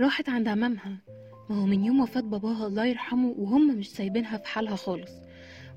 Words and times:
راحت 0.00 0.28
عند 0.28 0.48
عمامها. 0.48 0.96
ما 1.50 1.56
هو 1.56 1.66
من 1.66 1.84
يوم 1.84 2.00
وفاة 2.00 2.20
باباها 2.20 2.66
الله 2.66 2.84
يرحمه 2.84 3.34
وهم 3.38 3.78
مش 3.78 3.90
سايبينها 3.90 4.38
في 4.38 4.46
حالها 4.46 4.76
خالص. 4.76 5.10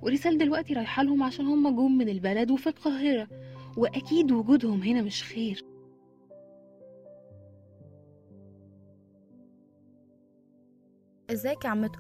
ورسال 0.02 0.38
دلوقتي 0.38 0.74
رايحة 0.74 1.04
لهم 1.04 1.24
عشان 1.24 1.46
هم 1.46 1.76
جم 1.76 1.98
من 1.98 2.10
البلد 2.10 2.52
وفي 2.52 2.68
القاهرة. 2.68 3.28
وأكيد 3.78 4.32
وجودهم 4.32 4.84
هنا 4.84 5.02
مش 5.02 5.24
خير. 5.24 5.66
إزيك 11.30 11.66
يا 11.66 11.70
عمته 11.70 12.00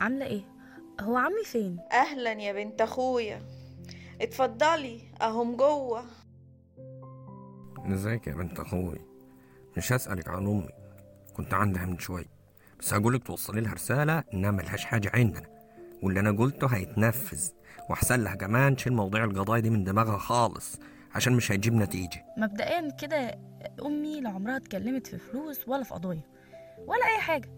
عاملة 0.00 0.26
إيه؟ 0.26 0.42
هو 1.00 1.16
عمي 1.16 1.44
فين؟ 1.44 1.78
أهلا 1.92 2.32
يا 2.32 2.52
بنت 2.52 2.80
أخويا. 2.80 3.42
اتفضلي 4.20 5.00
أهم 5.22 5.56
جوه. 5.56 6.04
إزيك 7.86 8.26
يا 8.26 8.34
بنت 8.34 8.60
أخوي؟ 8.60 8.98
مش 9.76 9.92
هسألك 9.92 10.28
عن 10.28 10.46
امي 10.46 10.79
كنت 11.40 11.54
عندها 11.54 11.84
من 11.84 11.98
شوية 11.98 12.26
بس 12.80 12.94
هقولك 12.94 13.22
توصلي 13.24 13.60
لها 13.60 13.72
رسالة 13.74 14.24
إنها 14.34 14.50
ملهاش 14.50 14.84
حاجة 14.84 15.10
عندنا. 15.14 15.46
واللي 16.02 16.20
أنا 16.20 16.30
قلته 16.32 16.66
هيتنفذ. 16.66 17.48
وأحسن 17.90 18.24
لها 18.24 18.34
كمان 18.34 18.76
تشيل 18.76 18.92
موضوع 18.92 19.24
القضايا 19.24 19.60
دي 19.60 19.70
من 19.70 19.84
دماغها 19.84 20.18
خالص 20.18 20.78
عشان 21.14 21.32
مش 21.32 21.52
هيجيب 21.52 21.74
نتيجة. 21.74 22.24
مبدئيا 22.36 22.90
كده 22.90 23.38
أمي 23.86 24.20
لا 24.20 24.30
عمرها 24.30 24.56
اتكلمت 24.56 25.06
في 25.06 25.18
فلوس 25.18 25.68
ولا 25.68 25.82
في 25.82 25.94
قضايا 25.94 26.22
ولا 26.86 27.06
أي 27.16 27.20
حاجة. 27.20 27.48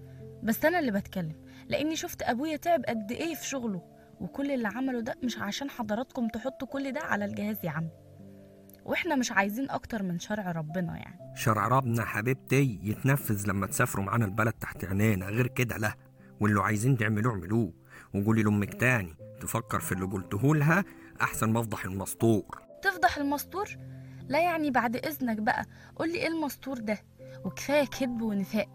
بس 0.42 0.64
أنا 0.64 0.78
اللي 0.78 0.90
بتكلم 0.92 1.36
لأني 1.68 1.96
شفت 1.96 2.22
أبويا 2.22 2.56
تعب 2.56 2.84
قد 2.84 3.12
إيه 3.12 3.34
في 3.34 3.46
شغله. 3.46 3.82
وكل 4.20 4.50
اللي 4.50 4.68
عمله 4.68 5.00
ده 5.00 5.14
مش 5.22 5.38
عشان 5.38 5.70
حضراتكم 5.70 6.28
تحطوا 6.28 6.68
كل 6.68 6.92
ده 6.92 7.00
على 7.00 7.24
الجهاز 7.24 7.56
يا 7.64 7.70
عم. 7.70 7.88
وإحنا 8.84 9.16
مش 9.16 9.32
عايزين 9.32 9.70
أكتر 9.70 10.02
من 10.02 10.18
شرع 10.18 10.52
ربنا 10.52 10.96
يعني. 10.96 11.36
شرع 11.36 11.68
ربنا 11.68 12.04
حبيبتي 12.04 12.78
يتنفذ 12.82 13.46
لما 13.48 13.66
تسافروا 13.66 14.04
معانا 14.04 14.24
البلد 14.24 14.52
تحت 14.52 14.84
عينينا 14.84 15.26
غير 15.26 15.46
كده 15.46 15.76
لا. 15.76 15.94
واللي 16.40 16.60
عايزين 16.60 16.96
تعملوه 16.96 17.32
اعملوه. 17.32 17.72
وقولي 18.14 18.42
لأمك 18.42 18.74
تاني 18.74 19.14
تفكر 19.40 19.80
في 19.80 19.92
اللي 19.92 20.04
قلته 20.06 20.54
لها 20.54 20.84
أحسن 21.22 21.50
ما 21.52 21.60
أفضح 21.60 21.84
المسطور. 21.84 22.62
تفضح 22.82 23.16
المستور 23.16 23.68
لا 24.28 24.40
يعني 24.40 24.70
بعد 24.70 24.96
إذنك 24.96 25.36
بقى 25.38 25.64
قولي 25.96 26.14
إيه 26.14 26.28
المستور 26.28 26.78
ده؟ 26.78 26.98
وكفاية 27.44 27.84
كذب 27.86 28.22
ونفاق. 28.22 28.68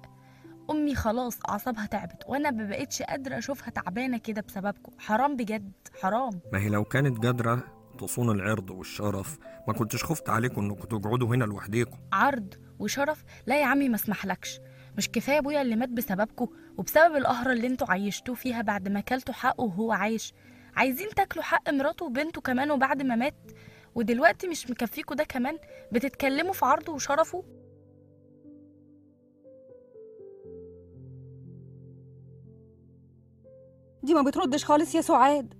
أمي 0.69 0.95
خلاص 0.95 1.39
أعصابها 1.50 1.85
تعبت 1.85 2.23
وأنا 2.28 2.51
ما 2.51 2.63
بقتش 2.66 3.01
قادرة 3.01 3.38
أشوفها 3.38 3.69
تعبانة 3.69 4.17
كده 4.17 4.41
بسببكم. 4.41 4.91
حرام 5.00 5.35
بجد 5.35 5.72
حرام. 6.01 6.40
ما 6.53 6.59
هي 6.59 6.69
لو 6.69 6.84
كانت 6.84 7.25
قادرة 7.25 7.63
تصون 7.97 8.35
العرض 8.35 8.69
والشرف. 8.69 9.38
ما 9.68 9.74
كنتش 9.74 10.03
خفت 10.03 10.30
عليكم 10.30 10.62
انكم 10.62 11.00
تقعدوا 11.00 11.28
هنا 11.35 11.44
لوحديكم. 11.44 11.97
عرض 12.13 12.53
وشرف؟ 12.80 13.24
لا 13.47 13.62
يا 13.62 13.66
عمي 13.66 13.90
ما 13.90 13.96
اسمحلكش. 13.96 14.59
مش 14.97 15.09
كفاية 15.09 15.38
أبويا 15.38 15.62
اللي 15.62 15.75
مات 15.75 15.90
بسببكم 15.90 16.47
وبسبب 16.78 17.16
القهرة 17.16 17.52
اللي 17.53 17.68
أنتوا 17.68 17.91
عيشتوه 17.91 18.35
فيها 18.35 18.62
بعد 18.62 18.90
ما 18.90 19.00
كلتوا 19.00 19.34
حقه 19.34 19.63
وهو 19.63 19.91
عايش. 19.91 20.34
عايزين 20.75 21.09
تاكلوا 21.09 21.44
حق 21.44 21.69
مراته 21.69 22.06
وبنته 22.06 22.41
كمان 22.41 22.72
وبعد 22.72 23.02
ما 23.02 23.16
مات. 23.16 23.52
ودلوقتي 23.96 24.47
مش 24.47 24.69
مكفيكوا 24.69 25.16
ده 25.16 25.24
كمان؟ 25.24 25.58
بتتكلموا 25.91 26.53
في 26.53 26.66
عرضه 26.66 26.94
وشرفه؟ 26.94 27.44
دي 34.03 34.14
ما 34.14 34.22
بتردش 34.22 34.66
خالص 34.66 34.96
يا 34.96 35.02
سعاد. 35.02 35.53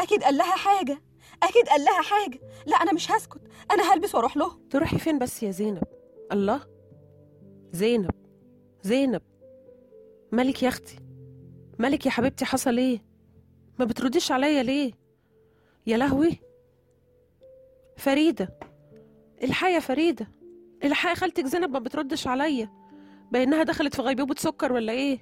أكيد 0.00 0.22
قال 0.22 0.36
لها 0.36 0.56
حاجة. 0.56 0.98
أكيد 1.44 1.68
قال 1.68 1.80
لها 1.84 2.02
حاجة. 2.02 2.40
لا 2.66 2.76
أنا 2.76 2.92
مش 2.92 3.10
هسكت. 3.10 3.40
أنا 3.70 3.92
هلبس 3.94 4.14
وأروح 4.14 4.36
له 4.36 4.58
تروحي 4.70 4.98
فين 4.98 5.18
بس 5.18 5.42
يا 5.42 5.50
زينب؟ 5.50 5.82
الله. 6.32 6.60
زينب. 7.72 8.10
زينب. 8.82 9.22
مالك 10.32 10.62
يا 10.62 10.68
أختي. 10.68 10.98
مالك 11.78 12.06
يا 12.06 12.10
حبيبتي 12.10 12.44
حصل 12.44 12.78
إيه؟ 12.78 13.04
ما 13.78 13.84
بترديش 13.84 14.32
عليا 14.32 14.62
ليه؟ 14.62 14.92
يا 15.86 15.96
لهوي. 15.96 16.38
فريدة. 17.96 18.58
الحقي 19.42 19.72
يا 19.72 19.80
فريدة. 19.80 20.28
الحقي 20.84 21.14
خالتك 21.14 21.46
زينب 21.46 21.70
ما 21.70 21.78
بتردش 21.78 22.26
عليا. 22.26 22.70
بأنها 23.32 23.62
دخلت 23.62 23.94
في 23.96 24.02
غيبوبة 24.02 24.34
سكر 24.38 24.72
ولا 24.72 24.92
إيه؟ 24.92 25.18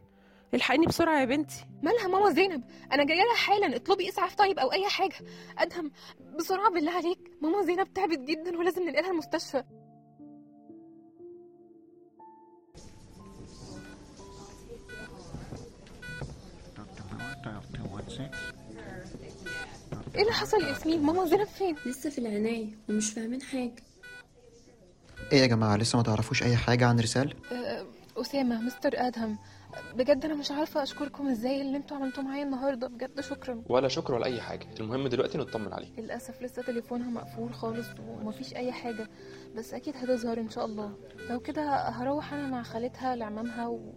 الحقيني 0.55 0.87
بسرعة 0.87 1.21
يا 1.21 1.25
بنتي. 1.25 1.65
مالها 1.83 2.09
ماما 2.09 2.31
زينب؟ 2.31 2.63
أنا 2.93 3.05
جاية 3.05 3.23
لها 3.23 3.37
حالا 3.37 3.77
اطلبي 3.77 4.09
إسعاف 4.09 4.35
طيب 4.35 4.59
أو 4.59 4.73
أي 4.73 4.89
حاجة. 4.89 5.15
أدهم 5.59 5.91
بسرعة 6.39 6.71
بالله 6.71 6.93
عليك. 6.93 7.31
ماما 7.43 7.63
زينب 7.63 7.93
تعبت 7.95 8.19
جدا 8.19 8.59
ولازم 8.59 8.83
ننقلها 8.83 9.11
المستشفى. 9.11 9.65
إيه 20.15 20.23
اللي 20.23 20.33
حصل 20.33 20.63
يا 20.63 20.69
ياسمين؟ 20.69 21.03
ماما 21.03 21.27
زينب 21.27 21.47
فين؟ 21.47 21.77
لسه 21.87 22.11
في 22.11 22.19
العناية 22.19 22.67
ومش 22.89 23.11
فاهمين 23.13 23.43
حاجة. 23.43 23.75
إيه 25.33 25.39
يا 25.39 25.47
جماعة 25.47 25.77
لسه 25.77 25.97
ما 25.97 26.03
تعرفوش 26.03 26.43
أي 26.43 26.57
حاجة 26.57 26.87
عن 26.87 27.01
رسال؟ 27.01 27.35
آه، 27.53 27.72
أسامة 28.23 28.61
مستر 28.61 28.91
آدهم 28.95 29.39
بجد 29.97 30.25
أنا 30.25 30.35
مش 30.35 30.51
عارفة 30.51 30.83
أشكركم 30.83 31.29
إزاي 31.29 31.61
اللي 31.63 31.77
أنتوا 31.77 31.97
عملتوه 31.97 32.25
معايا 32.25 32.43
النهاردة 32.45 32.87
بجد 32.89 33.21
شكرا. 33.21 33.63
ولا 33.69 33.89
شكر 33.89 34.15
ولا 34.15 34.27
أي 34.27 34.41
حاجة 34.41 34.67
المهم 34.81 35.09
دلوقتي 35.09 35.39
نطمن 35.39 35.73
عليه 35.73 35.89
للأسف 35.99 36.43
لسه 36.43 36.63
تليفونها 36.63 37.11
مقفول 37.11 37.55
خالص 37.55 37.87
ومفيش 38.09 38.55
أي 38.57 38.73
حاجة 38.73 39.09
بس 39.57 39.75
أكيد 39.75 39.97
هتظهر 39.97 40.41
إن 40.41 40.51
شاء 40.51 40.65
الله. 40.65 40.97
لو 41.31 41.41
كده 41.41 41.89
هروح 41.89 42.33
أنا 42.35 42.47
مع 42.47 42.63
خالتها 42.63 43.17
لعمامها 43.17 43.67
و... 43.69 43.93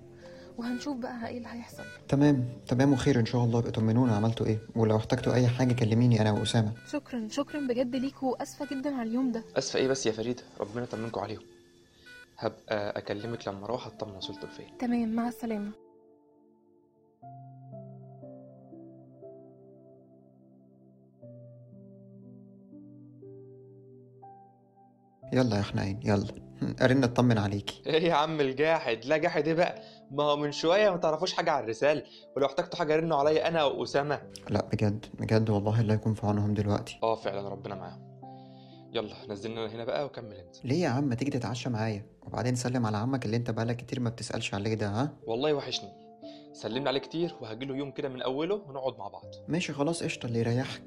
وهنشوف 0.58 0.98
بقى 0.98 1.28
إيه 1.28 1.38
اللي 1.38 1.48
هيحصل. 1.52 1.84
تمام 2.08 2.46
تمام 2.68 2.94
وخير 2.94 3.20
إن 3.20 3.26
شاء 3.26 3.44
الله 3.44 3.60
ابقوا 3.60 3.72
طمنونا 3.72 4.16
عملتوا 4.16 4.46
إيه؟ 4.46 4.60
ولو 4.76 4.98
احتجتوا 4.98 5.34
أي 5.34 5.48
حاجة 5.48 5.74
كلميني 5.74 6.22
أنا 6.22 6.32
وأسامة. 6.32 6.74
شكرا 6.92 7.28
شكرا 7.32 7.60
بجد 7.68 7.96
ليكوا 7.96 8.32
وأسفة 8.32 8.68
جدا 8.72 8.96
على 8.96 9.10
اليوم 9.10 9.32
ده. 9.32 9.44
أسفة 9.58 9.80
إيه 9.80 9.88
بس 9.88 10.06
يا 10.06 10.12
فريدة؟ 10.12 10.44
ربنا 10.60 10.84
يطمنكم 10.84 11.22
عليهم. 11.22 11.42
هبقى 12.38 12.98
أكلمك 12.98 13.48
لما 13.48 13.66
أروح 13.66 13.88
أطمن 13.88 14.16
وصلتوا 14.16 14.50
لفين. 14.50 14.78
تمام 14.78 15.16
مع 15.16 15.28
السلامة. 15.28 15.72
يلا 25.34 25.58
يا 25.58 25.62
حنين 25.62 26.00
يلا. 26.04 26.46
أرن 26.82 27.04
أطمن 27.04 27.38
عليكي 27.38 27.82
إيه 27.86 28.04
يا 28.04 28.14
عم 28.14 28.42
الجاحد 28.42 29.06
لا 29.06 29.18
جاحد 29.18 29.48
إيه 29.48 29.54
بقى؟ 29.54 29.82
ما 30.12 30.24
هو 30.24 30.38
من 30.38 30.52
شوية 30.52 30.90
ما 30.90 30.98
تعرفوش 30.98 31.34
حاجة 31.34 31.52
عن 31.52 31.64
الرسال 31.64 32.04
ولو 32.36 32.46
احتجتوا 32.46 32.80
حاجة 32.80 32.96
رنوا 32.96 33.18
عليا 33.18 33.48
أنا 33.48 33.64
وأسامة. 33.64 34.22
لا 34.50 34.66
بجد 34.74 35.06
بجد 35.20 35.50
والله 35.50 35.82
الله 35.82 35.94
يكون 35.94 36.14
في 36.14 36.28
عونهم 36.28 36.54
دلوقتي. 36.54 37.00
آه 37.04 37.16
فعلا 37.16 37.50
ربنا 37.50 37.76
معاهم. 37.76 38.15
يلا 38.96 39.16
نزلنا 39.30 39.68
هنا 39.68 39.84
بقى 39.86 40.06
وكمل 40.06 40.34
انت. 40.36 40.66
ليه 40.66 40.84
يا 40.84 40.90
عم؟ 40.90 41.14
تيجي 41.14 41.32
تتعشى 41.32 41.70
معايا. 41.70 42.06
وبعدين 42.22 42.56
سلم 42.56 42.86
على 42.86 42.98
عمك 42.98 43.26
اللي 43.26 43.38
انت 43.38 43.52
بقالك 43.52 43.76
كتير 43.78 44.00
ما 44.00 44.10
بتسألش 44.10 44.54
عليه 44.54 44.74
ده 44.74 44.88
ها؟ 44.90 45.18
والله 45.28 45.54
وحشني. 45.54 45.90
سلمنا 46.54 46.90
عليه 46.90 47.00
كتير 47.00 47.36
وهجيله 47.42 47.76
يوم 47.76 47.92
كده 47.92 48.10
من 48.10 48.22
أوله 48.22 48.56
ونقعد 48.56 48.98
مع 48.98 49.08
بعض. 49.08 49.26
ماشي 49.48 49.74
خلاص 49.74 50.04
قشطة 50.04 50.26
اللي 50.26 50.40
يريحك. 50.40 50.84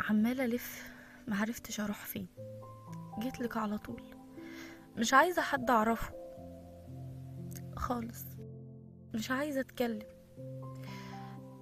عمالة 0.00 0.44
ألف 0.44 0.92
معرفتش 1.28 1.80
أروح 1.80 2.04
فين. 2.04 2.28
جيتلك 3.18 3.56
على 3.56 3.78
طول. 3.78 4.02
مش 4.96 5.14
عايزة 5.14 5.42
حد 5.42 5.70
أعرفه. 5.70 6.12
خالص. 7.76 8.24
مش 9.14 9.30
عايزة 9.30 9.60
أتكلم. 9.60 10.06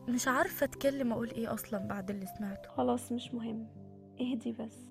مش 0.09 0.29
عارفة 0.29 0.65
أتكلم 0.65 1.13
أقول 1.13 1.31
إيه 1.31 1.55
أصلا 1.55 1.79
بعد 1.79 2.11
اللي 2.11 2.27
سمعته. 2.39 2.69
خلاص 2.71 3.13
مش 3.13 3.35
مهم. 3.35 3.67
اهدي 4.21 4.53
بس. 4.53 4.89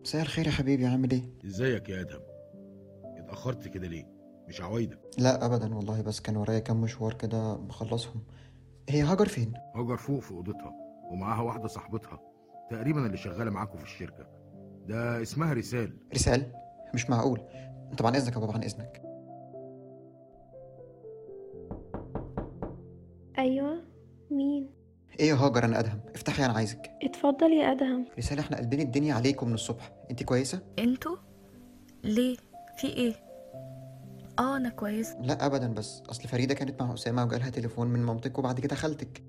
مساء 0.00 0.22
الخير 0.22 0.46
يا 0.46 0.50
حبيبي 0.52 0.86
عامل 0.86 1.10
إيه؟ 1.10 1.22
إزيك 1.44 1.88
يا 1.88 2.00
ادهم 2.00 2.20
اتأخرت 3.04 3.68
كده 3.68 3.86
ليه؟ 3.88 4.06
مش 4.48 4.60
عوايدك. 4.60 5.00
لا 5.18 5.46
ابدا 5.46 5.74
والله 5.74 6.02
بس 6.02 6.20
كان 6.20 6.36
ورايا 6.36 6.58
كام 6.58 6.80
مشوار 6.80 7.14
كده 7.14 7.54
بخلصهم 7.56 8.22
هي 8.88 9.02
هاجر 9.02 9.26
فين؟ 9.28 9.52
هاجر 9.74 9.96
فوق 9.96 10.20
في 10.20 10.30
أوضتها 10.32 10.72
ومعاها 11.10 11.42
واحدة 11.42 11.66
صاحبتها. 11.68 12.20
تقريبا 12.70 13.06
اللي 13.06 13.16
شغالة 13.16 13.50
معاكم 13.50 13.78
في 13.78 13.84
الشركة. 13.84 14.26
ده 14.88 15.22
اسمها 15.22 15.52
رسال. 15.54 15.96
رسال؟ 16.14 16.52
مش 16.94 17.10
معقول. 17.10 17.40
طبعا 17.98 18.16
إذنك 18.16 18.34
يا 18.34 18.40
بابا 18.40 18.52
عن 18.52 18.62
إذنك. 18.62 19.02
أيوه. 23.38 23.82
مين؟ 24.30 24.70
إيه 25.20 25.28
يا 25.28 25.34
هاجر 25.34 25.64
أنا 25.64 25.78
أدهم. 25.80 26.00
افتحي 26.14 26.44
أنا 26.44 26.52
عايزك. 26.52 26.90
اتفضل 27.02 27.52
يا 27.52 27.72
أدهم. 27.72 28.06
رسالة 28.18 28.40
إحنا 28.40 28.56
قلبين 28.56 28.80
الدنيا 28.80 29.14
عليكم 29.14 29.48
من 29.48 29.54
الصبح. 29.54 29.92
انت 30.10 30.22
كويسة؟ 30.22 30.60
أنتوا؟ 30.78 31.16
ليه؟ 32.04 32.36
في 32.76 32.86
إيه؟ 32.86 33.14
آه 34.38 34.56
أنا 34.56 34.68
كويسة. 34.68 35.20
لا 35.20 35.46
ابدا 35.46 35.68
بس. 35.74 36.02
أصل 36.10 36.28
فريدة 36.28 36.54
كانت 36.54 36.82
مع 36.82 36.94
أسامة 36.94 37.24
وجالها 37.24 37.50
تليفون 37.50 37.86
من 37.88 38.00
مامتك 38.00 38.38
وبعد 38.38 38.60
كده 38.60 38.76
خالتك. 38.76 39.22